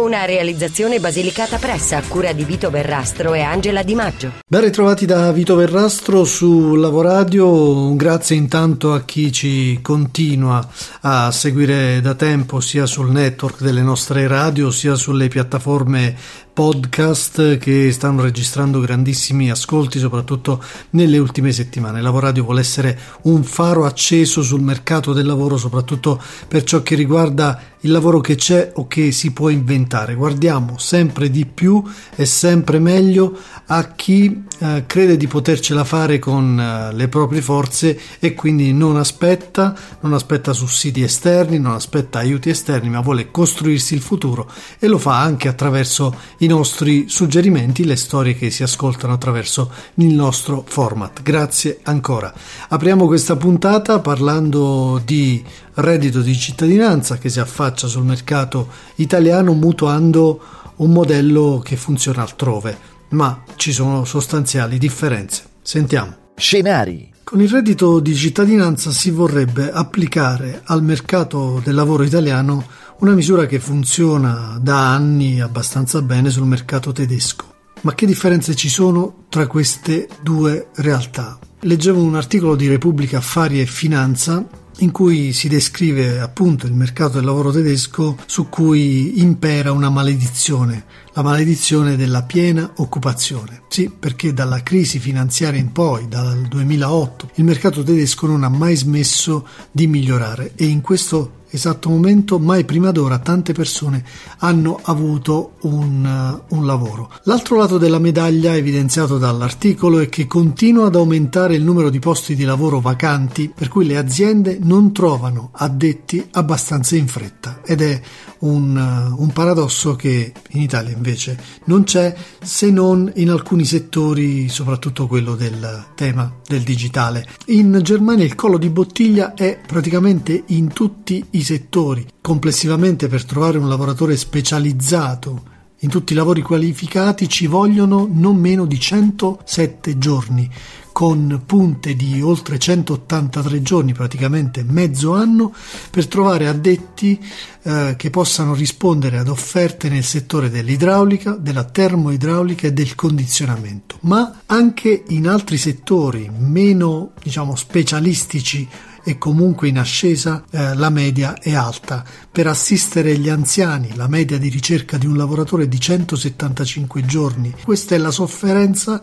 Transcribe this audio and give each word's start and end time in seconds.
Una 0.00 0.24
realizzazione 0.24 0.98
basilicata 0.98 1.58
pressa 1.58 1.98
a 1.98 2.02
cura 2.02 2.32
di 2.32 2.42
Vito 2.44 2.70
Verrastro 2.70 3.34
e 3.34 3.42
Angela 3.42 3.82
Di 3.82 3.94
Maggio. 3.94 4.32
Ben 4.46 4.62
ritrovati 4.62 5.04
da 5.04 5.30
Vito 5.30 5.54
Verrastro 5.56 6.24
su 6.24 6.74
Lavoradio, 6.74 7.94
grazie 7.96 8.34
intanto 8.34 8.94
a 8.94 9.02
chi 9.02 9.30
ci 9.30 9.78
continua 9.82 10.66
a 11.02 11.30
seguire 11.30 12.00
da 12.00 12.14
tempo 12.14 12.60
sia 12.60 12.86
sul 12.86 13.10
network 13.10 13.60
delle 13.60 13.82
nostre 13.82 14.26
radio 14.26 14.70
sia 14.70 14.94
sulle 14.94 15.28
piattaforme 15.28 16.16
podcast 16.52 17.58
che 17.58 17.92
stanno 17.92 18.22
registrando 18.22 18.80
grandissimi 18.80 19.50
ascolti 19.50 19.98
soprattutto 19.98 20.62
nelle 20.90 21.18
ultime 21.18 21.52
settimane. 21.52 22.00
Lavoradio 22.00 22.44
vuole 22.44 22.60
essere 22.60 22.98
un 23.22 23.44
faro 23.44 23.84
acceso 23.84 24.42
sul 24.42 24.62
mercato 24.62 25.12
del 25.12 25.26
lavoro 25.26 25.56
soprattutto 25.58 26.20
per 26.48 26.64
ciò 26.64 26.82
che 26.82 26.94
riguarda 26.94 27.69
il 27.80 27.90
lavoro 27.90 28.20
che 28.20 28.34
c'è 28.34 28.72
o 28.74 28.86
che 28.86 29.12
si 29.12 29.32
può 29.32 29.48
inventare. 29.48 30.14
Guardiamo 30.14 30.78
sempre 30.78 31.30
di 31.30 31.46
più 31.46 31.82
e 32.14 32.26
sempre 32.26 32.78
meglio 32.78 33.36
a 33.66 33.92
chi 33.92 34.44
eh, 34.58 34.84
crede 34.86 35.16
di 35.16 35.26
potercela 35.26 35.84
fare 35.84 36.18
con 36.18 36.60
eh, 36.60 36.94
le 36.94 37.08
proprie 37.08 37.40
forze 37.40 37.98
e 38.18 38.34
quindi 38.34 38.72
non 38.72 38.96
aspetta, 38.96 39.74
non 40.00 40.12
aspetta 40.12 40.52
sussidi 40.52 41.02
esterni, 41.02 41.58
non 41.58 41.72
aspetta 41.72 42.18
aiuti 42.18 42.50
esterni, 42.50 42.90
ma 42.90 43.00
vuole 43.00 43.30
costruirsi 43.30 43.94
il 43.94 44.00
futuro 44.00 44.50
e 44.78 44.86
lo 44.86 44.98
fa 44.98 45.20
anche 45.20 45.48
attraverso 45.48 46.14
i 46.38 46.46
nostri 46.46 47.08
suggerimenti, 47.08 47.84
le 47.84 47.96
storie 47.96 48.34
che 48.34 48.50
si 48.50 48.62
ascoltano 48.62 49.14
attraverso 49.14 49.70
il 49.94 50.12
nostro 50.12 50.64
format. 50.66 51.22
Grazie 51.22 51.78
ancora. 51.84 52.32
Apriamo 52.68 53.06
questa 53.06 53.36
puntata 53.36 54.00
parlando 54.00 55.00
di 55.02 55.42
reddito 55.80 56.20
di 56.20 56.36
cittadinanza 56.36 57.18
che 57.18 57.28
si 57.28 57.40
affaccia 57.40 57.86
sul 57.86 58.04
mercato 58.04 58.68
italiano 58.96 59.52
mutuando 59.52 60.40
un 60.76 60.92
modello 60.92 61.60
che 61.64 61.76
funziona 61.76 62.22
altrove, 62.22 62.76
ma 63.10 63.42
ci 63.56 63.72
sono 63.72 64.04
sostanziali 64.04 64.78
differenze. 64.78 65.44
Sentiamo. 65.62 66.16
Scenari. 66.36 67.12
Con 67.22 67.40
il 67.40 67.48
reddito 67.48 68.00
di 68.00 68.14
cittadinanza 68.14 68.90
si 68.90 69.10
vorrebbe 69.10 69.70
applicare 69.70 70.62
al 70.64 70.82
mercato 70.82 71.60
del 71.62 71.74
lavoro 71.74 72.02
italiano 72.02 72.64
una 72.98 73.12
misura 73.12 73.46
che 73.46 73.60
funziona 73.60 74.58
da 74.60 74.92
anni 74.92 75.40
abbastanza 75.40 76.02
bene 76.02 76.30
sul 76.30 76.46
mercato 76.46 76.92
tedesco. 76.92 77.46
Ma 77.82 77.94
che 77.94 78.04
differenze 78.04 78.54
ci 78.54 78.68
sono 78.68 79.24
tra 79.28 79.46
queste 79.46 80.08
due 80.22 80.68
realtà? 80.76 81.38
Leggevo 81.60 82.02
un 82.02 82.16
articolo 82.16 82.56
di 82.56 82.68
Repubblica 82.68 83.18
Affari 83.18 83.60
e 83.60 83.66
Finanza 83.66 84.44
in 84.80 84.90
cui 84.90 85.32
si 85.32 85.48
descrive 85.48 86.20
appunto 86.20 86.66
il 86.66 86.72
mercato 86.72 87.14
del 87.14 87.24
lavoro 87.24 87.50
tedesco 87.50 88.16
su 88.26 88.48
cui 88.48 89.20
impera 89.20 89.72
una 89.72 89.90
maledizione, 89.90 90.84
la 91.12 91.22
maledizione 91.22 91.96
della 91.96 92.22
piena 92.22 92.72
occupazione. 92.76 93.62
Sì, 93.68 93.90
perché 93.90 94.32
dalla 94.32 94.62
crisi 94.62 94.98
finanziaria 94.98 95.60
in 95.60 95.72
poi, 95.72 96.08
dal 96.08 96.42
2008, 96.42 97.30
il 97.34 97.44
mercato 97.44 97.82
tedesco 97.82 98.26
non 98.26 98.44
ha 98.44 98.48
mai 98.48 98.76
smesso 98.76 99.46
di 99.70 99.86
migliorare 99.86 100.52
e 100.54 100.66
in 100.66 100.80
questo 100.80 101.38
esatto 101.50 101.88
momento 101.88 102.38
mai 102.38 102.64
prima 102.64 102.90
d'ora 102.90 103.18
tante 103.18 103.52
persone 103.52 104.04
hanno 104.38 104.78
avuto 104.82 105.54
un, 105.62 106.42
uh, 106.48 106.54
un, 106.56 106.66
lavoro. 106.66 107.10
L'altro 107.24 107.56
lato 107.56 107.78
della 107.78 107.98
medaglia 107.98 108.56
evidenziato 108.56 109.18
dall'articolo 109.18 109.98
è 109.98 110.08
che 110.08 110.26
continua 110.26 110.86
ad 110.86 110.94
aumentare 110.94 111.54
il 111.54 111.62
numero 111.62 111.90
di 111.90 111.98
posti 111.98 112.34
di 112.34 112.44
lavoro 112.44 112.80
vacanti 112.80 113.52
per 113.54 113.68
cui 113.68 113.86
le 113.86 113.96
aziende 113.96 114.58
non 114.62 114.92
trovano 114.92 115.50
addetti 115.52 116.26
abbastanza 116.32 116.96
in 116.96 117.08
fretta 117.08 117.60
ed 117.64 117.82
è 117.82 118.00
un, 118.40 118.76
uh, 118.76 119.20
un 119.20 119.32
paradosso 119.32 119.96
che 119.96 120.32
in 120.50 120.60
Italia 120.60 120.92
invece 120.94 121.38
non 121.64 121.84
c'è 121.84 122.14
se 122.42 122.70
non 122.70 123.10
in 123.16 123.30
alcuni 123.30 123.64
settori, 123.64 124.48
soprattutto 124.48 125.06
quello 125.06 125.34
del 125.34 125.86
tema 125.94 126.32
del 126.46 126.62
digitale. 126.62 127.26
In 127.46 127.80
Germania 127.82 128.24
il 128.24 128.34
collo 128.34 128.58
di 128.58 128.68
bottiglia 128.68 129.34
è 129.34 129.58
praticamente 129.66 130.44
in 130.48 130.72
tutti 130.72 131.24
i 131.30 131.42
settori. 131.42 132.06
Complessivamente 132.20 133.08
per 133.08 133.24
trovare 133.24 133.58
un 133.58 133.68
lavoratore 133.68 134.16
specializzato 134.16 135.58
in 135.82 135.88
tutti 135.88 136.12
i 136.12 136.16
lavori 136.16 136.42
qualificati 136.42 137.28
ci 137.28 137.46
vogliono 137.46 138.08
non 138.10 138.36
meno 138.36 138.66
di 138.66 138.78
107 138.78 139.98
giorni, 139.98 140.50
con 140.92 141.42
punte 141.46 141.94
di 141.94 142.20
oltre 142.20 142.58
183 142.58 143.62
giorni, 143.62 143.94
praticamente 143.94 144.62
mezzo 144.62 145.14
anno, 145.14 145.54
per 145.90 146.06
trovare 146.06 146.48
addetti 146.48 147.18
eh, 147.62 147.94
che 147.96 148.10
possano 148.10 148.54
rispondere 148.54 149.16
ad 149.16 149.28
offerte 149.28 149.88
nel 149.88 150.04
settore 150.04 150.50
dell'idraulica, 150.50 151.32
della 151.32 151.64
termoidraulica 151.64 152.66
e 152.66 152.72
del 152.74 152.94
condizionamento, 152.94 153.96
ma 154.00 154.40
anche 154.46 155.04
in 155.08 155.28
altri 155.28 155.56
settori 155.56 156.30
meno, 156.36 157.12
diciamo, 157.22 157.56
specialistici 157.56 158.68
e 159.02 159.18
comunque 159.18 159.68
in 159.68 159.78
ascesa 159.78 160.44
eh, 160.50 160.74
la 160.74 160.90
media 160.90 161.34
è 161.38 161.54
alta. 161.54 162.04
Per 162.30 162.46
assistere 162.46 163.16
gli 163.18 163.28
anziani 163.28 163.94
la 163.94 164.08
media 164.08 164.38
di 164.38 164.48
ricerca 164.48 164.96
di 164.96 165.06
un 165.06 165.16
lavoratore 165.16 165.64
è 165.64 165.68
di 165.68 165.80
175 165.80 167.04
giorni. 167.04 167.54
Questa 167.62 167.94
è 167.94 167.98
la 167.98 168.10
sofferenza 168.10 169.00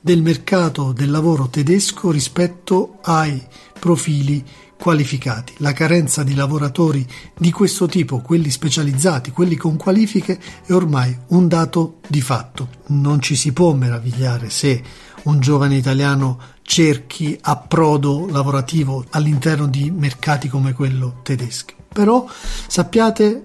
del 0.00 0.22
mercato 0.22 0.92
del 0.92 1.10
lavoro 1.10 1.48
tedesco 1.48 2.10
rispetto 2.10 2.98
ai 3.02 3.42
profili 3.78 4.44
qualificati. 4.80 5.52
La 5.58 5.74
carenza 5.74 6.22
di 6.24 6.34
lavoratori 6.34 7.06
di 7.36 7.52
questo 7.52 7.86
tipo, 7.86 8.20
quelli 8.20 8.50
specializzati, 8.50 9.30
quelli 9.30 9.56
con 9.56 9.76
qualifiche, 9.76 10.40
è 10.64 10.72
ormai 10.72 11.14
un 11.28 11.46
dato 11.48 11.98
di 12.08 12.22
fatto. 12.22 12.68
Non 12.86 13.20
ci 13.20 13.36
si 13.36 13.52
può 13.52 13.74
meravigliare 13.74 14.48
se 14.48 14.82
un 15.24 15.40
giovane 15.40 15.76
italiano 15.76 16.38
cerchi 16.62 17.36
approdo 17.40 18.26
lavorativo 18.28 19.04
all'interno 19.10 19.66
di 19.66 19.90
mercati 19.90 20.48
come 20.48 20.72
quello 20.72 21.20
tedesco. 21.22 21.74
Però 21.92 22.26
sappiate 22.66 23.42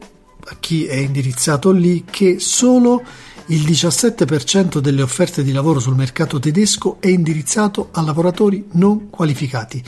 a 0.48 0.56
chi 0.60 0.86
è 0.86 0.96
indirizzato 0.96 1.72
lì 1.72 2.06
che 2.10 2.40
solo 2.40 3.04
il 3.48 3.62
17% 3.62 4.80
delle 4.80 5.02
offerte 5.02 5.44
di 5.44 5.52
lavoro 5.52 5.80
sul 5.80 5.96
mercato 5.96 6.40
tedesco 6.40 6.98
è 7.00 7.08
indirizzato 7.08 7.90
a 7.92 8.02
lavoratori 8.02 8.68
non 8.72 9.10
qualificati. 9.10 9.84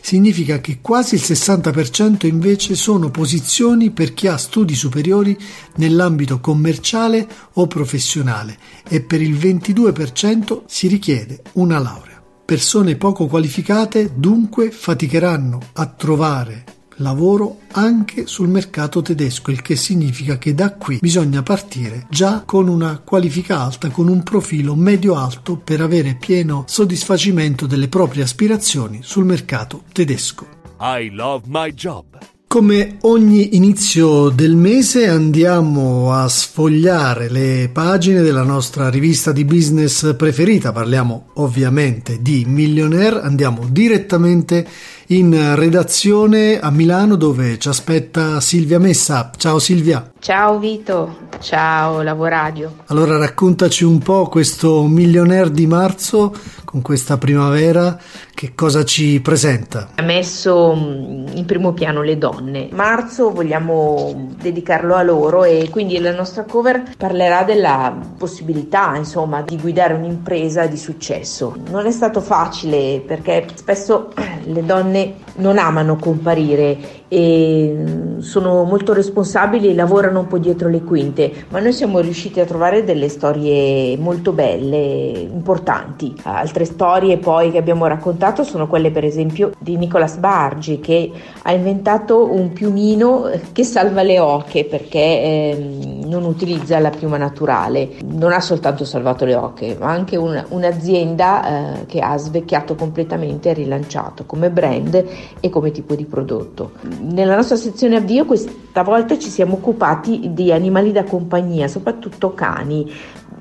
Significa 0.00 0.60
che 0.60 0.78
quasi 0.80 1.14
il 1.16 1.22
60% 1.22 2.26
invece 2.26 2.74
sono 2.74 3.10
posizioni 3.10 3.90
per 3.90 4.14
chi 4.14 4.26
ha 4.26 4.36
studi 4.36 4.74
superiori 4.74 5.38
nell'ambito 5.76 6.40
commerciale 6.40 7.28
o 7.54 7.66
professionale 7.66 8.58
e 8.88 9.02
per 9.02 9.20
il 9.20 9.34
22% 9.34 10.62
si 10.66 10.88
richiede 10.88 11.42
una 11.52 11.78
laurea. 11.78 12.22
Persone 12.44 12.96
poco 12.96 13.26
qualificate 13.26 14.12
dunque 14.16 14.70
faticheranno 14.70 15.60
a 15.74 15.86
trovare 15.86 16.79
lavoro 17.00 17.58
anche 17.72 18.26
sul 18.26 18.48
mercato 18.48 19.02
tedesco, 19.02 19.50
il 19.50 19.62
che 19.62 19.76
significa 19.76 20.38
che 20.38 20.54
da 20.54 20.74
qui 20.74 20.98
bisogna 21.00 21.42
partire 21.42 22.06
già 22.08 22.42
con 22.44 22.68
una 22.68 22.98
qualifica 22.98 23.60
alta, 23.60 23.90
con 23.90 24.08
un 24.08 24.22
profilo 24.22 24.74
medio-alto 24.74 25.56
per 25.56 25.80
avere 25.80 26.16
pieno 26.18 26.64
soddisfacimento 26.66 27.66
delle 27.66 27.88
proprie 27.88 28.22
aspirazioni 28.22 29.00
sul 29.02 29.24
mercato 29.24 29.82
tedesco. 29.92 30.46
I 30.80 31.10
love 31.10 31.44
my 31.46 31.72
job. 31.72 32.39
Come 32.52 32.96
ogni 33.02 33.54
inizio 33.54 34.28
del 34.28 34.56
mese 34.56 35.08
andiamo 35.08 36.12
a 36.12 36.26
sfogliare 36.26 37.30
le 37.30 37.70
pagine 37.72 38.22
della 38.22 38.42
nostra 38.42 38.90
rivista 38.90 39.30
di 39.30 39.44
business 39.44 40.16
preferita, 40.16 40.72
parliamo 40.72 41.26
ovviamente 41.34 42.20
di 42.20 42.44
Millionaire, 42.48 43.20
andiamo 43.20 43.68
direttamente 43.70 44.66
in 45.10 45.54
redazione 45.54 46.58
a 46.58 46.70
Milano 46.70 47.14
dove 47.14 47.56
ci 47.58 47.68
aspetta 47.68 48.40
Silvia 48.40 48.80
Messa. 48.80 49.30
Ciao 49.36 49.60
Silvia. 49.60 50.10
Ciao 50.18 50.58
Vito, 50.58 51.28
ciao 51.40 52.02
Lavoradio. 52.02 52.78
Allora 52.86 53.16
raccontaci 53.16 53.84
un 53.84 53.98
po' 53.98 54.28
questo 54.28 54.86
Millionaire 54.86 55.50
di 55.50 55.66
marzo 55.66 56.34
con 56.64 56.82
questa 56.82 57.18
primavera, 57.18 57.98
che 58.32 58.52
cosa 58.54 58.84
ci 58.84 59.20
presenta? 59.20 59.90
Ha 59.96 60.02
messo 60.02 60.74
mm, 60.76 61.19
in 61.34 61.44
primo 61.44 61.72
piano 61.72 62.02
le 62.02 62.18
donne. 62.18 62.68
Marzo 62.72 63.30
vogliamo 63.32 64.28
dedicarlo 64.40 64.94
a 64.94 65.02
loro 65.02 65.44
e 65.44 65.68
quindi 65.70 65.98
la 65.98 66.14
nostra 66.14 66.44
cover 66.44 66.94
parlerà 66.96 67.42
della 67.42 67.96
possibilità, 68.16 68.96
insomma, 68.96 69.42
di 69.42 69.58
guidare 69.58 69.94
un'impresa 69.94 70.66
di 70.66 70.76
successo. 70.76 71.56
Non 71.70 71.86
è 71.86 71.90
stato 71.90 72.20
facile 72.20 73.02
perché 73.06 73.46
spesso 73.54 74.12
le 74.44 74.64
donne 74.64 75.14
non 75.36 75.58
amano 75.58 75.96
comparire 75.96 76.99
e 77.12 77.74
mm, 77.76 78.18
sono 78.20 78.62
molto 78.62 78.92
responsabili 78.92 79.68
e 79.68 79.74
lavorano 79.74 80.20
un 80.20 80.26
po' 80.28 80.38
dietro 80.38 80.68
le 80.68 80.82
quinte, 80.82 81.46
ma 81.48 81.58
noi 81.58 81.72
siamo 81.72 81.98
riusciti 81.98 82.38
a 82.38 82.44
trovare 82.44 82.84
delle 82.84 83.08
storie 83.08 83.96
molto 83.96 84.30
belle, 84.30 85.26
importanti. 85.32 86.14
Altre 86.22 86.64
storie 86.64 87.18
poi 87.18 87.50
che 87.50 87.58
abbiamo 87.58 87.86
raccontato 87.86 88.44
sono 88.44 88.68
quelle 88.68 88.92
per 88.92 89.04
esempio 89.04 89.50
di 89.58 89.76
Nicolas 89.76 90.18
Bargi 90.18 90.78
che 90.78 91.10
ha 91.42 91.52
inventato 91.52 92.32
un 92.32 92.52
piumino 92.52 93.28
che 93.50 93.64
salva 93.64 94.02
le 94.02 94.20
oche 94.20 94.64
perché 94.64 94.98
eh, 94.98 95.99
non 96.10 96.24
utilizza 96.24 96.78
la 96.78 96.90
piuma 96.90 97.16
naturale. 97.16 97.96
Non 98.04 98.32
ha 98.32 98.40
soltanto 98.40 98.84
salvato 98.84 99.24
le 99.24 99.34
oche, 99.34 99.76
ma 99.78 99.90
anche 99.90 100.16
un, 100.16 100.44
un'azienda 100.48 101.80
eh, 101.80 101.86
che 101.86 102.00
ha 102.00 102.16
svecchiato 102.18 102.74
completamente 102.74 103.50
e 103.50 103.54
rilanciato 103.54 104.24
come 104.26 104.50
brand 104.50 105.04
e 105.40 105.48
come 105.48 105.70
tipo 105.70 105.94
di 105.94 106.04
prodotto 106.04 106.72
nella 107.00 107.36
nostra 107.36 107.56
sezione 107.56 107.96
avvio 107.96 108.24
questa 108.24 108.82
volta 108.82 109.18
ci 109.18 109.28
siamo 109.28 109.54
occupati 109.54 110.32
di 110.32 110.52
animali 110.52 110.92
da 110.92 111.04
compagnia, 111.04 111.68
soprattutto 111.68 112.34
cani, 112.34 112.90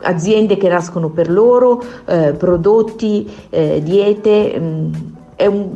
aziende 0.02 0.58
che 0.58 0.70
nascono 0.70 1.10
per 1.10 1.30
loro, 1.30 1.84
eh, 2.06 2.34
prodotti, 2.34 3.30
eh, 3.50 3.82
diete, 3.84 4.60
mh, 4.60 4.64
mm, 4.64 4.94
è 5.36 5.46
un, 5.46 5.70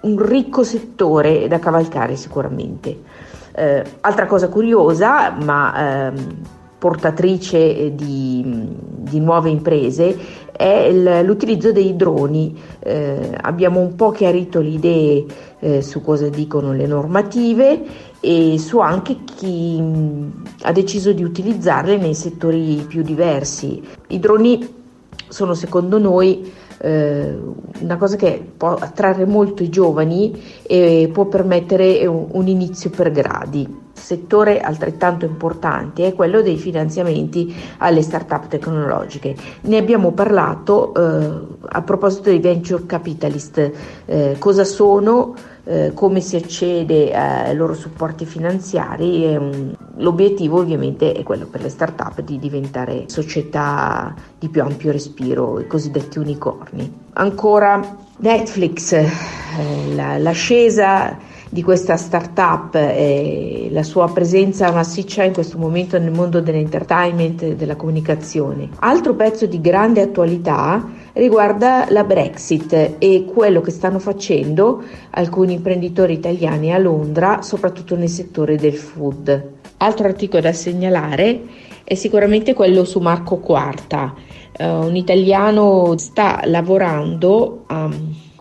un, 0.00 0.26
ricco 0.26 0.62
settore 0.64 1.48
da 1.48 1.58
cavalcare 1.58 2.16
sicuramente. 2.16 3.12
Eh, 3.56 3.84
altra 4.00 4.26
cosa 4.26 4.48
curiosa, 4.48 5.30
ma 5.30 6.08
ehm, 6.08 6.36
portatrice 6.76 7.94
di, 7.94 8.68
di 8.76 9.20
nuove 9.20 9.48
imprese, 9.48 10.16
è 10.50 10.90
l'utilizzo 11.22 11.72
dei 11.72 11.96
droni. 11.96 12.60
Eh, 12.80 13.30
abbiamo 13.40 13.80
un 13.80 13.94
po' 13.94 14.10
chiarito 14.10 14.60
le 14.60 14.68
idee 14.68 15.24
eh, 15.60 15.82
su 15.82 16.02
cosa 16.02 16.28
dicono 16.28 16.72
le 16.72 16.86
normative 16.86 17.82
e 18.20 18.58
su 18.58 18.80
anche 18.80 19.18
chi 19.24 19.80
mh, 19.80 20.42
ha 20.62 20.72
deciso 20.72 21.12
di 21.12 21.22
utilizzarle 21.22 21.96
nei 21.96 22.14
settori 22.14 22.84
più 22.88 23.02
diversi. 23.02 23.82
I 24.08 24.18
droni 24.18 24.82
sono 25.28 25.54
secondo 25.54 25.98
noi 25.98 26.52
eh, 26.78 27.36
una 27.80 27.96
cosa 27.96 28.16
che 28.16 28.44
può 28.56 28.74
attrarre 28.74 29.24
molto 29.24 29.62
i 29.62 29.68
giovani 29.68 30.40
e 30.62 31.08
può 31.12 31.26
permettere 31.26 32.06
un, 32.06 32.26
un 32.30 32.48
inizio 32.48 32.90
per 32.90 33.10
gradi. 33.10 33.82
Settore 33.92 34.60
altrettanto 34.60 35.24
importante 35.24 36.06
è 36.06 36.14
quello 36.14 36.42
dei 36.42 36.56
finanziamenti 36.56 37.54
alle 37.78 38.02
start-up 38.02 38.48
tecnologiche. 38.48 39.34
Ne 39.62 39.76
abbiamo 39.76 40.12
parlato 40.12 40.92
eh, 40.94 41.46
a 41.68 41.82
proposito 41.82 42.30
dei 42.30 42.40
venture 42.40 42.86
capitalist, 42.86 43.70
eh, 44.04 44.36
cosa 44.38 44.64
sono, 44.64 45.34
eh, 45.64 45.92
come 45.94 46.20
si 46.20 46.36
accede 46.36 47.12
ai 47.14 47.54
loro 47.54 47.74
supporti 47.74 48.24
finanziari. 48.26 49.34
Um, 49.34 49.74
l'obiettivo 49.96 50.58
ovviamente 50.58 51.12
è 51.12 51.22
quello 51.22 51.46
per 51.46 51.62
le 51.62 51.68
start-up 51.68 52.20
di 52.20 52.38
diventare 52.38 53.04
società 53.06 54.14
di 54.38 54.48
più 54.48 54.62
ampio 54.62 54.92
respiro, 54.92 55.58
i 55.60 55.66
cosiddetti 55.66 56.18
unicorni. 56.18 57.02
Ancora 57.14 57.80
Netflix, 58.18 58.92
eh, 58.92 59.94
la, 59.94 60.18
l'ascesa 60.18 61.16
di 61.48 61.62
questa 61.62 61.96
startup 61.96 62.74
e 62.74 63.68
la 63.70 63.84
sua 63.84 64.12
presenza 64.12 64.72
massiccia 64.72 65.22
in 65.22 65.32
questo 65.32 65.56
momento 65.56 65.96
nel 66.00 66.10
mondo 66.10 66.40
dell'entertainment 66.40 67.42
e 67.42 67.54
della 67.54 67.76
comunicazione. 67.76 68.70
Altro 68.80 69.14
pezzo 69.14 69.46
di 69.46 69.60
grande 69.60 70.00
attualità 70.00 70.84
riguarda 71.14 71.86
la 71.90 72.04
Brexit 72.04 72.96
e 72.98 73.24
quello 73.24 73.60
che 73.60 73.70
stanno 73.70 73.98
facendo 73.98 74.82
alcuni 75.10 75.54
imprenditori 75.54 76.12
italiani 76.12 76.72
a 76.72 76.78
Londra, 76.78 77.42
soprattutto 77.42 77.96
nel 77.96 78.08
settore 78.08 78.56
del 78.56 78.74
food. 78.74 79.52
Altro 79.78 80.06
articolo 80.06 80.42
da 80.42 80.52
segnalare 80.52 81.42
è 81.84 81.94
sicuramente 81.94 82.54
quello 82.54 82.84
su 82.84 83.00
Marco 83.00 83.38
Quarta. 83.38 84.14
Uh, 84.56 84.86
un 84.86 84.94
italiano 84.96 85.96
sta 85.98 86.42
lavorando 86.44 87.64
a 87.66 87.90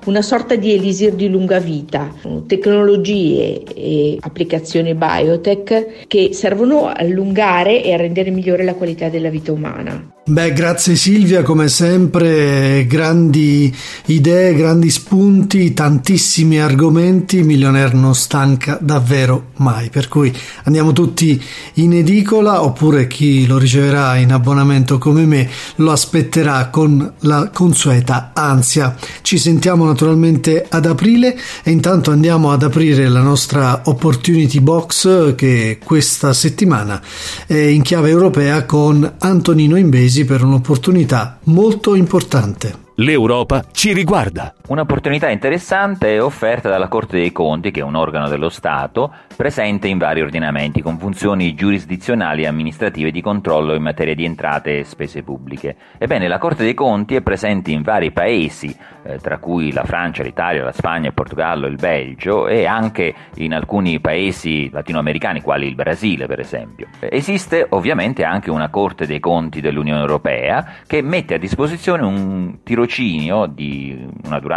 una 0.06 0.22
sorta 0.22 0.56
di 0.56 0.74
elisir 0.74 1.14
di 1.14 1.30
lunga 1.30 1.60
vita, 1.60 2.14
tecnologie 2.48 3.64
e 3.64 4.18
applicazioni 4.20 4.94
biotech 4.96 6.06
che 6.08 6.30
servono 6.34 6.88
a 6.88 6.94
allungare 6.94 7.84
e 7.84 7.94
a 7.94 7.98
rendere 7.98 8.32
migliore 8.32 8.64
la 8.64 8.74
qualità 8.74 9.10
della 9.10 9.30
vita 9.30 9.52
umana. 9.52 10.12
Beh, 10.26 10.54
grazie 10.54 10.96
Silvia, 10.96 11.44
come 11.44 11.68
sempre, 11.68 12.86
grandi 12.88 13.76
idee, 14.06 14.54
grandi 14.54 14.90
spunti, 14.90 15.74
tantissimi 15.74 16.62
argomenti, 16.62 17.44
Milionaire 17.44 17.94
non 17.94 18.16
stanca 18.16 18.78
davvero 18.80 19.48
mai, 19.58 19.90
per 19.90 20.08
cui 20.08 20.34
andiamo 20.64 20.94
tutti 20.94 21.44
in 21.74 21.92
edicola 21.92 22.64
oppure 22.64 23.08
chi 23.08 23.46
lo 23.46 23.58
riceverà 23.58 24.16
in 24.16 24.32
abbonamento 24.32 24.98
come 24.98 25.26
me 25.26 25.50
lo 25.76 25.92
aspetterà 25.92 26.70
con 26.70 27.16
la 27.20 27.50
consueta 27.54 28.32
ansia. 28.34 28.96
Ci 29.22 29.38
sentiamo 29.38 29.84
naturalmente 29.94 30.66
ad 30.68 30.88
aprile 30.88 31.38
e 31.64 31.70
intanto 31.70 32.10
andiamo 32.10 32.52
ad 32.52 32.64
aprire 32.64 33.08
la 33.08 33.22
nostra 33.22 33.84
opportunity 33.86 34.60
box 34.60 35.36
che 35.36 35.78
questa 35.84 36.34
settimana 36.34 37.00
è 37.46 37.54
in 37.54 37.84
chiave 37.84 38.10
europea 38.10 38.66
con 38.66 39.16
Antonino 39.20 39.78
Imbesi 39.78 40.26
per 40.26 40.44
un'opportunità 40.44 41.38
molto 41.44 41.94
importante. 41.94 42.82
L'Europa 42.96 43.66
ci 43.72 43.94
riguarda. 43.94 44.54
Un'opportunità 44.66 45.30
interessante 45.30 46.14
è 46.14 46.24
offerta 46.24 46.70
dalla 46.70 46.88
Corte 46.88 47.18
dei 47.18 47.34
Conti, 47.34 47.72
che 47.72 47.82
è 47.82 47.84
un 47.84 47.96
organo 47.96 48.30
dello 48.30 48.48
Stato, 48.48 49.14
presente 49.36 49.90
in 49.90 49.98
vari 49.98 50.22
ordinamenti 50.22 50.82
con 50.82 50.98
funzioni 50.98 51.54
giurisdizionali 51.54 52.44
e 52.44 52.48
amministrative 52.48 53.12
di 53.12 53.22
controllo 53.22 53.74
in 53.74 53.82
materia 53.82 54.16
di 54.16 54.24
entrate 54.24 54.80
e 54.80 54.84
spese 54.86 55.24
pubbliche. 55.24 55.76
Ebbene, 55.98 56.30
la 56.30 56.38
Corte 56.38 56.64
dei 56.64 56.74
Conti 56.74 57.16
è 57.16 57.22
presente 57.22 57.72
in 57.72 57.82
vari 57.82 58.12
paesi, 58.12 58.74
eh, 59.04 59.18
tra 59.18 59.38
cui 59.38 59.74
la 59.74 59.84
Francia, 59.84 60.24
l'Italia, 60.24 60.64
la 60.64 60.72
Spagna, 60.72 61.08
il 61.08 61.14
Portogallo, 61.14 61.68
il 61.68 61.76
Belgio 61.76 62.48
e 62.48 62.66
anche 62.66 63.14
in 63.36 63.54
alcuni 63.54 64.00
paesi 64.00 64.70
latinoamericani, 64.72 65.42
quali 65.42 65.68
il 65.68 65.76
Brasile, 65.76 66.26
per 66.26 66.40
esempio. 66.40 66.88
Esiste 67.00 67.66
ovviamente 67.72 68.24
anche 68.24 68.50
una 68.50 68.70
Corte 68.70 69.06
dei 69.06 69.20
Conti 69.20 69.60
dell'Unione 69.60 70.00
Europea 70.00 70.76
che 70.88 71.02
mette 71.02 71.34
a 71.34 71.38
disposizione 71.38 72.04
un 72.04 72.60
tiro 72.64 72.84
tirocinio 72.84 73.46
di 73.46 74.10
una 74.26 74.40
durata 74.40 74.53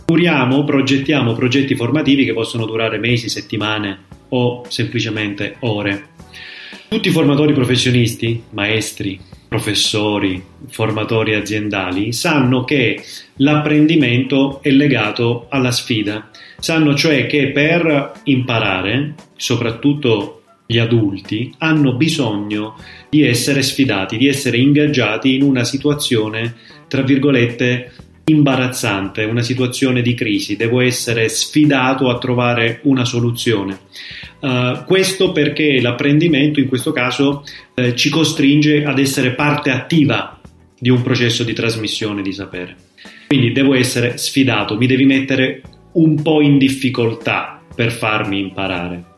Curiamo, 0.07 0.65
progettiamo 0.65 1.35
progetti 1.35 1.75
formativi 1.75 2.25
che 2.25 2.33
possono 2.33 2.65
durare 2.65 2.99
mesi, 2.99 3.29
settimane 3.29 4.05
o 4.29 4.63
semplicemente 4.69 5.57
ore. 5.61 6.09
Tutti 6.89 7.09
i 7.09 7.13
formatori 7.13 7.53
professionisti, 7.53 8.45
maestri, 8.51 9.19
professori, 9.49 10.41
formatori 10.69 11.35
aziendali, 11.35 12.13
sanno 12.13 12.63
che 12.63 13.03
l'apprendimento 13.39 14.63
è 14.63 14.71
legato 14.71 15.47
alla 15.51 15.73
sfida, 15.73 16.31
sanno 16.61 16.95
cioè 16.95 17.27
che 17.27 17.51
per 17.51 18.13
imparare, 18.25 19.15
soprattutto 19.37 20.43
gli 20.65 20.79
adulti, 20.79 21.53
hanno 21.59 21.95
bisogno 21.95 22.77
di 23.11 23.23
essere 23.23 23.63
sfidati, 23.63 24.17
di 24.17 24.29
essere 24.29 24.59
ingaggiati 24.59 25.35
in 25.35 25.43
una 25.43 25.65
situazione, 25.65 26.55
tra 26.87 27.03
virgolette, 27.03 27.93
imbarazzante, 28.29 29.25
una 29.25 29.43
situazione 29.43 30.03
di 30.03 30.15
crisi, 30.15 30.57
devo 30.57 30.81
essere 30.81 31.29
sfidato 31.29 32.11
a 32.11 32.19
trovare 32.19 32.81
una 32.83 33.05
soluzione. 33.05 33.79
Uh, 34.41 34.85
questo 34.85 35.33
perché 35.33 35.81
l'apprendimento 35.81 36.59
in 36.59 36.67
questo 36.67 36.93
caso 36.93 37.45
uh, 37.75 37.95
ci 37.95 38.11
costringe 38.11 38.85
ad 38.85 38.99
essere 38.99 39.33
parte 39.35 39.71
attiva 39.71 40.41
di 40.79 40.91
un 40.91 41.03
processo 41.03 41.45
di 41.45 41.53
trasmissione 41.53 42.23
di 42.23 42.33
sapere. 42.33 42.77
Quindi 43.29 43.53
devo 43.53 43.75
essere 43.75 44.19
sfidato, 44.19 44.77
mi 44.77 44.87
devi 44.87 45.05
mettere 45.05 45.63
un 45.93 46.21
po' 46.21 46.41
in 46.41 46.59
difficoltà 46.59 47.63
per 47.75 47.93
farmi 47.93 48.41
imparare. 48.41 49.15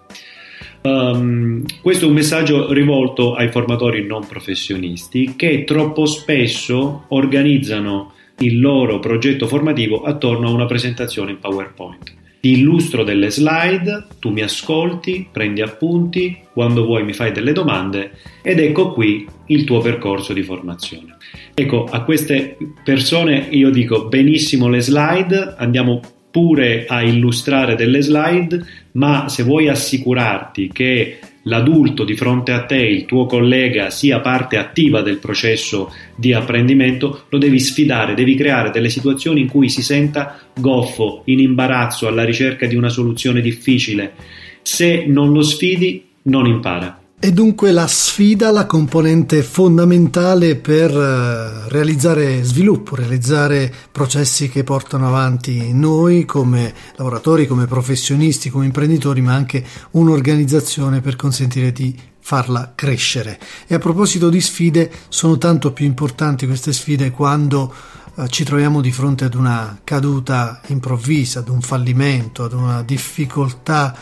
Um, 0.83 1.65
questo 1.81 2.05
è 2.05 2.09
un 2.09 2.15
messaggio 2.15 2.73
rivolto 2.73 3.35
ai 3.35 3.51
formatori 3.51 4.07
non 4.07 4.27
professionisti 4.27 5.35
che 5.35 5.65
troppo 5.65 6.07
spesso 6.07 7.07
organizzano 7.09 8.13
il 8.39 8.61
loro 8.61 8.99
progetto 8.99 9.47
formativo 9.47 10.03
attorno 10.03 10.49
a 10.49 10.53
una 10.53 10.67
presentazione 10.67 11.33
in 11.33 11.39
PowerPoint. 11.39 12.15
Ti 12.41 12.51
illustro 12.51 13.03
delle 13.03 13.31
slide, 13.31 14.07
tu 14.21 14.31
mi 14.31 14.43
ascolti, 14.43 15.29
prendi 15.31 15.61
appunti, 15.61 16.39
quando 16.53 16.85
vuoi 16.85 17.03
mi 17.03 17.13
fai 17.13 17.33
delle 17.33 17.53
domande 17.53 18.13
ed 18.43 18.61
ecco 18.61 18.93
qui 18.93 19.27
il 19.47 19.65
tuo 19.65 19.81
percorso 19.81 20.33
di 20.33 20.45
formazione. 20.45 21.17
Ecco, 21.53 21.87
a 21.91 22.03
queste 22.03 22.57
persone 22.85 23.49
io 23.51 23.71
dico 23.71 24.07
benissimo 24.07 24.69
le 24.69 24.81
slide, 24.81 25.55
andiamo 25.57 26.01
pure 26.31 26.87
a 26.87 27.03
illustrare 27.03 27.75
delle 27.75 28.03
slide, 28.03 28.65
ma 28.93 29.29
se 29.29 29.43
vuoi 29.43 29.69
assicurarti 29.69 30.71
che 30.73 31.19
l'adulto 31.49 32.05
di 32.05 32.15
fronte 32.15 32.53
a 32.53 32.65
te, 32.65 32.77
il 32.77 33.07
tuo 33.07 33.25
collega, 33.25 33.89
sia 33.91 34.21
parte 34.21 34.59
attiva 34.59 35.01
del 35.01 35.17
processo 35.17 35.93
di 36.15 36.33
apprendimento, 36.33 37.25
lo 37.31 37.39
devi 37.39 37.59
sfidare, 37.59 38.15
devi 38.15 38.35
creare 38.35 38.71
delle 38.71 38.91
situazioni 38.91 39.41
in 39.41 39.49
cui 39.49 39.71
si 39.71 39.83
senta 39.83 40.39
goffo, 40.55 41.23
in 41.25 41.41
imbarazzo, 41.41 42.07
alla 42.07 42.25
ricerca 42.25 42.67
di 42.67 42.77
una 42.77 42.91
soluzione 42.91 43.41
difficile. 43.41 44.13
Se 44.63 45.07
non 45.07 45.33
lo 45.33 45.43
sfidi, 45.43 46.05
non 46.23 46.47
impara. 46.47 47.01
E 47.21 47.33
dunque 47.33 47.73
la 47.73 47.89
sfida 47.89 48.53
la 48.53 48.65
componente 48.65 49.43
fondamentale 49.43 50.55
per 50.55 50.97
eh, 50.97 51.69
realizzare 51.69 52.45
sviluppo, 52.45 52.95
realizzare 52.95 53.75
processi 53.91 54.49
che 54.49 54.63
portano 54.63 55.09
avanti 55.09 55.73
noi 55.73 56.25
come 56.25 56.73
lavoratori, 56.95 57.49
come 57.49 57.67
professionisti, 57.67 58.51
come 58.51 58.67
imprenditori, 58.67 59.21
ma 59.21 59.35
anche 59.35 59.67
un'organizzazione 59.91 61.01
per 61.01 61.17
consentire 61.17 61.73
di 61.73 61.93
farla 62.21 62.75
crescere. 62.77 63.41
E 63.67 63.75
a 63.75 63.81
proposito 63.81 64.31
di 64.31 64.41
sfide, 64.41 64.89
sono 65.09 65.39
tanto 65.39 65.73
più 65.73 65.87
importanti 65.87 66.47
queste 66.47 66.73
sfide 66.73 67.11
quando 67.11 67.75
eh, 68.15 68.29
ci 68.29 68.45
troviamo 68.45 68.81
di 68.81 68.93
fronte 68.93 69.25
ad 69.25 69.35
una 69.35 69.81
caduta 69.83 70.61
improvvisa, 70.69 71.41
ad 71.41 71.49
un 71.49 71.63
fallimento, 71.63 72.45
ad 72.45 72.53
una 72.53 72.83
difficoltà 72.85 73.93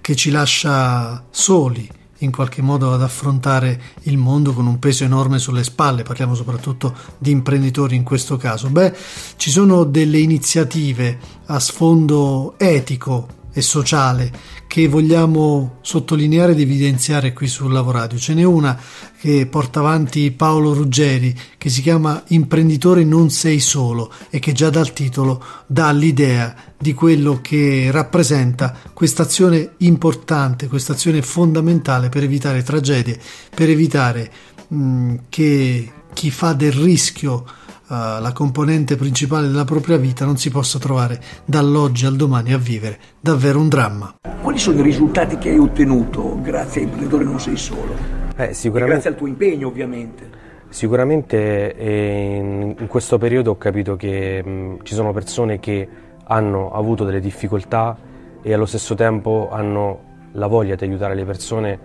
che 0.00 0.16
ci 0.16 0.30
lascia 0.30 1.22
soli 1.28 2.00
in 2.24 2.32
qualche 2.32 2.62
modo 2.62 2.92
ad 2.92 3.02
affrontare 3.02 3.80
il 4.02 4.16
mondo 4.16 4.52
con 4.52 4.66
un 4.66 4.78
peso 4.78 5.04
enorme 5.04 5.38
sulle 5.38 5.64
spalle, 5.64 6.02
parliamo 6.02 6.34
soprattutto 6.34 6.94
di 7.18 7.30
imprenditori 7.30 7.96
in 7.96 8.02
questo 8.02 8.36
caso. 8.36 8.68
Beh, 8.68 8.94
ci 9.36 9.50
sono 9.50 9.84
delle 9.84 10.18
iniziative 10.18 11.18
a 11.46 11.58
sfondo 11.58 12.54
etico 12.58 13.40
e 13.52 13.60
sociale 13.60 14.30
che 14.66 14.88
vogliamo 14.88 15.78
sottolineare 15.82 16.52
ed 16.52 16.60
evidenziare 16.60 17.32
qui 17.32 17.46
sul 17.46 17.72
Lavoradio. 17.72 18.18
Ce 18.18 18.32
n'è 18.32 18.42
una 18.42 18.78
che 19.20 19.46
porta 19.46 19.80
avanti 19.80 20.30
Paolo 20.30 20.72
Ruggeri 20.72 21.38
che 21.58 21.68
si 21.68 21.82
chiama 21.82 22.22
Imprenditore 22.28 23.04
non 23.04 23.30
sei 23.30 23.60
solo 23.60 24.12
e 24.30 24.38
che 24.38 24.52
già 24.52 24.70
dal 24.70 24.92
titolo 24.92 25.44
dà 25.66 25.90
l'idea 25.92 26.54
di 26.78 26.94
quello 26.94 27.40
che 27.42 27.90
rappresenta 27.90 28.74
questa 28.92 29.24
azione 29.24 29.74
importante, 29.78 30.68
questa 30.68 30.94
azione 30.94 31.22
fondamentale 31.22 32.08
per 32.08 32.22
evitare 32.22 32.62
tragedie, 32.62 33.20
per 33.54 33.68
evitare 33.68 34.32
mh, 34.68 35.14
che 35.28 35.92
chi 36.12 36.30
fa 36.30 36.52
del 36.52 36.72
rischio 36.72 37.44
la 37.92 38.32
componente 38.32 38.96
principale 38.96 39.48
della 39.48 39.64
propria 39.64 39.98
vita 39.98 40.24
non 40.24 40.38
si 40.38 40.50
possa 40.50 40.78
trovare 40.78 41.20
dall'oggi 41.44 42.06
al 42.06 42.16
domani 42.16 42.54
a 42.54 42.58
vivere 42.58 42.98
davvero 43.20 43.58
un 43.58 43.68
dramma. 43.68 44.14
Quali 44.40 44.58
sono 44.58 44.78
i 44.78 44.82
risultati 44.82 45.36
che 45.36 45.50
hai 45.50 45.58
ottenuto 45.58 46.40
grazie 46.40 46.80
a 46.80 46.84
Imprenditore 46.84 47.24
Non 47.24 47.38
Sei 47.38 47.56
Solo? 47.56 47.94
Eh, 48.36 48.54
sicuramente... 48.54 48.92
Grazie 48.94 49.10
al 49.10 49.16
tuo 49.16 49.26
impegno 49.26 49.68
ovviamente. 49.68 50.40
Sicuramente 50.70 51.76
eh, 51.76 52.74
in, 52.78 52.86
questo 52.88 53.18
periodo 53.18 53.50
ho 53.50 53.58
capito 53.58 53.94
che 53.96 54.42
mh, 54.42 54.78
ci 54.84 54.94
sono 54.94 55.12
persone 55.12 55.60
che 55.60 55.86
hanno 56.24 56.72
avuto 56.72 57.04
delle 57.04 57.20
difficoltà 57.20 57.94
e 58.40 58.52
allo 58.54 58.64
stesso 58.64 58.94
tempo 58.94 59.50
hanno 59.52 60.10
la 60.32 60.46
voglia 60.46 60.76
di 60.76 60.84
aiutare 60.84 61.14
le 61.14 61.26
persone 61.26 61.78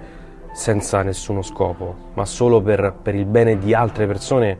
senza 0.53 1.01
nessuno 1.03 1.41
scopo, 1.41 2.11
ma 2.13 2.23
solo 2.23 2.61
per, 2.61 2.95
per 3.01 3.13
il 3.13 3.25
bene 3.25 3.57
di 3.57 3.73
altre 3.73 4.07
persone 4.07 4.57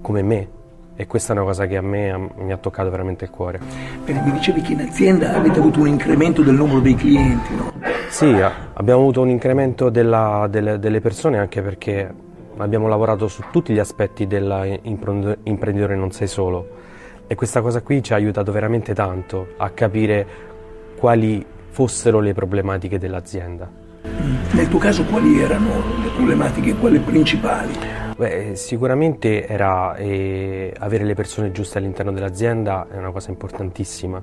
come 0.00 0.22
me 0.22 0.62
e 0.96 1.06
questa 1.06 1.32
è 1.32 1.36
una 1.36 1.44
cosa 1.44 1.66
che 1.66 1.76
a 1.76 1.82
me 1.82 2.30
mi 2.36 2.52
ha 2.52 2.56
toccato 2.56 2.88
veramente 2.90 3.24
il 3.24 3.30
cuore. 3.30 3.60
Bene, 4.04 4.22
mi 4.24 4.32
dicevi 4.32 4.60
che 4.60 4.72
in 4.72 4.80
azienda 4.80 5.34
avete 5.34 5.58
avuto 5.58 5.80
un 5.80 5.88
incremento 5.88 6.42
del 6.42 6.54
numero 6.54 6.80
dei 6.80 6.94
clienti, 6.94 7.54
no? 7.54 7.72
Sì, 8.08 8.32
abbiamo 8.74 9.00
avuto 9.00 9.20
un 9.20 9.28
incremento 9.28 9.90
della, 9.90 10.46
delle, 10.48 10.78
delle, 10.78 11.00
persone 11.00 11.38
anche 11.38 11.62
perché 11.62 12.12
abbiamo 12.58 12.86
lavorato 12.86 13.26
su 13.26 13.42
tutti 13.50 13.72
gli 13.72 13.80
aspetti 13.80 14.26
dell'imprenditore 14.28 15.96
non 15.96 16.12
sei 16.12 16.28
solo 16.28 16.82
e 17.26 17.34
questa 17.34 17.60
cosa 17.60 17.80
qui 17.80 18.02
ci 18.02 18.12
ha 18.12 18.16
aiutato 18.16 18.52
veramente 18.52 18.94
tanto 18.94 19.54
a 19.56 19.70
capire 19.70 20.26
quali 20.96 21.44
fossero 21.70 22.20
le 22.20 22.32
problematiche 22.34 22.98
dell'azienda. 22.98 23.68
Nel 24.52 24.68
tuo 24.68 24.78
caso 24.78 25.04
quali 25.04 25.40
erano 25.40 25.70
le 26.02 26.10
problematiche, 26.14 26.74
quelle 26.74 27.00
principali? 27.00 28.03
Beh, 28.16 28.54
sicuramente 28.54 29.46
era 29.46 29.96
eh, 29.96 30.72
avere 30.78 31.02
le 31.02 31.14
persone 31.14 31.50
giuste 31.50 31.78
all'interno 31.78 32.12
dell'azienda 32.12 32.86
è 32.88 32.96
una 32.96 33.10
cosa 33.10 33.30
importantissima. 33.30 34.22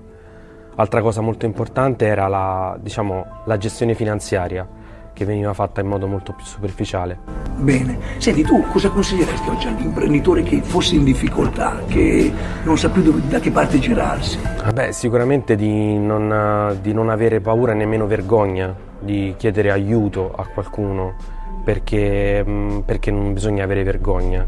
Altra 0.75 1.01
cosa 1.01 1.19
molto 1.19 1.45
importante 1.45 2.05
era 2.05 2.27
la, 2.27 2.77
diciamo, 2.79 3.25
la 3.45 3.57
gestione 3.57 3.93
finanziaria 3.93 4.65
che 5.11 5.25
veniva 5.25 5.53
fatta 5.53 5.81
in 5.81 5.87
modo 5.87 6.07
molto 6.07 6.31
più 6.31 6.45
superficiale. 6.45 7.19
Bene, 7.57 7.99
senti 8.17 8.43
tu 8.43 8.65
cosa 8.71 8.89
consiglieresti 8.89 9.49
oggi 9.49 9.67
all'imprenditore 9.67 10.41
che 10.41 10.61
fosse 10.61 10.95
in 10.95 11.03
difficoltà, 11.03 11.81
che 11.87 12.31
non 12.63 12.77
sa 12.77 12.89
più 12.89 13.01
dove, 13.01 13.19
da 13.27 13.39
che 13.39 13.51
parte 13.51 13.77
girarsi? 13.77 14.39
Beh, 14.73 14.93
sicuramente 14.93 15.57
di 15.57 15.97
non, 15.97 16.77
di 16.81 16.93
non 16.93 17.09
avere 17.09 17.41
paura 17.41 17.73
e 17.73 17.75
nemmeno 17.75 18.07
vergogna 18.07 18.73
di 18.99 19.33
chiedere 19.37 19.69
aiuto 19.69 20.31
a 20.33 20.45
qualcuno 20.45 21.39
perché, 21.63 22.43
mm, 22.45 22.79
perché 22.79 23.11
non 23.11 23.33
bisogna 23.33 23.63
avere 23.63 23.83
vergogna. 23.83 24.45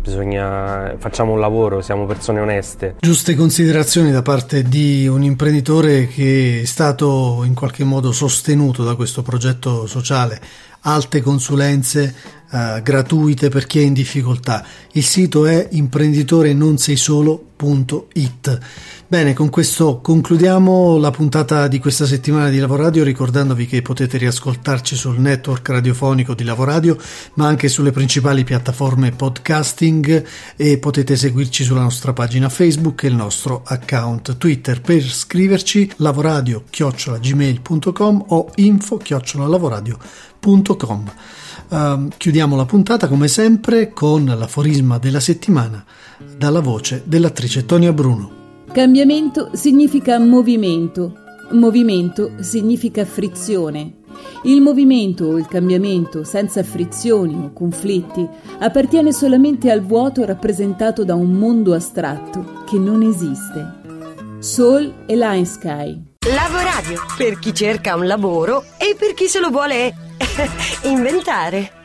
Bisogna, 0.00 0.94
facciamo 0.98 1.32
un 1.32 1.40
lavoro, 1.40 1.82
siamo 1.82 2.06
persone 2.06 2.40
oneste. 2.40 2.94
Giuste 3.00 3.34
considerazioni 3.34 4.10
da 4.10 4.22
parte 4.22 4.62
di 4.62 5.06
un 5.06 5.22
imprenditore 5.22 6.06
che 6.06 6.60
è 6.62 6.64
stato 6.64 7.42
in 7.44 7.52
qualche 7.52 7.84
modo 7.84 8.10
sostenuto 8.12 8.84
da 8.84 8.94
questo 8.94 9.22
progetto 9.22 9.86
sociale. 9.86 10.40
Alte 10.80 11.20
consulenze 11.20 12.14
eh, 12.50 12.80
gratuite 12.82 13.50
per 13.50 13.66
chi 13.66 13.80
è 13.80 13.82
in 13.82 13.92
difficoltà. 13.92 14.64
Il 14.92 15.04
sito 15.04 15.44
è 15.44 15.68
imprenditorenonseisolo.it. 15.70 18.58
Bene, 19.06 19.34
con 19.34 19.50
questo 19.50 20.00
concludiamo 20.00 20.96
la 20.98 21.10
puntata 21.10 21.68
di 21.68 21.78
questa 21.78 22.06
settimana 22.06 22.48
di 22.48 22.58
Lavoradio 22.58 23.04
ricordandovi 23.04 23.66
che 23.66 23.82
potete 23.82 24.16
riascoltarci 24.18 24.96
sul 24.96 25.18
network 25.18 25.68
radiofonico 25.68 26.34
di 26.34 26.44
Lavoradio 26.44 26.96
ma 27.34 27.46
anche 27.46 27.68
sulle 27.68 27.90
principali 27.90 28.44
piattaforme 28.44 29.12
podcasting 29.12 30.24
e 30.56 30.78
potete 30.78 31.16
seguirci 31.16 31.64
sulla 31.64 31.82
nostra 31.82 32.12
pagina 32.12 32.48
Facebook 32.48 33.02
e 33.02 33.08
il 33.08 33.14
nostro 33.14 33.62
account 33.64 34.36
Twitter 34.36 34.80
per 34.80 35.02
scriverci 35.02 35.92
lavoradio 35.96 36.64
chiocciolagmail.com 36.68 38.24
o 38.28 38.50
info 38.56 38.96
chiocciolalavoradio.com. 40.40 41.12
Uh, 41.70 42.08
chiudiamo 42.16 42.56
la 42.56 42.64
puntata 42.64 43.08
come 43.08 43.28
sempre 43.28 43.92
con 43.92 44.24
l'aforisma 44.24 44.98
della 44.98 45.20
settimana 45.20 45.84
dalla 46.36 46.60
voce 46.60 47.02
dell'attrice 47.04 47.66
Tonia 47.66 47.92
Bruno. 47.92 48.36
Cambiamento 48.72 49.50
significa 49.52 50.18
movimento, 50.18 51.14
movimento 51.50 52.32
significa 52.40 53.04
frizione. 53.04 53.96
Il 54.44 54.62
movimento 54.62 55.26
o 55.26 55.38
il 55.38 55.46
cambiamento 55.46 56.24
senza 56.24 56.62
frizioni 56.62 57.34
o 57.34 57.52
conflitti 57.52 58.26
appartiene 58.58 59.12
solamente 59.12 59.70
al 59.70 59.82
vuoto 59.82 60.24
rappresentato 60.24 61.04
da 61.04 61.14
un 61.14 61.32
mondo 61.32 61.74
astratto 61.74 62.64
che 62.66 62.78
non 62.78 63.02
esiste. 63.02 63.76
Soul 64.38 65.04
e 65.06 65.16
Line 65.16 65.44
Sky. 65.44 66.02
Lavoradio 66.34 67.00
per 67.16 67.38
chi 67.38 67.54
cerca 67.54 67.94
un 67.94 68.06
lavoro 68.06 68.64
e 68.76 68.96
per 68.98 69.14
chi 69.14 69.26
se 69.26 69.40
lo 69.40 69.50
vuole 69.50 70.07
inventare. 70.84 71.77